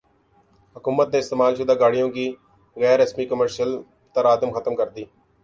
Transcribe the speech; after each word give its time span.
حکومت 0.75 1.07
نے 1.11 1.17
استعمال 1.19 1.51
شدہ 1.57 1.75
گاڑیوں 1.81 2.09
کی 2.15 2.25
غیر 2.77 2.97
رسمی 2.99 3.25
کمرشل 3.31 3.71
درامد 4.15 4.53
ختم 4.55 4.73
کردی 4.79 5.03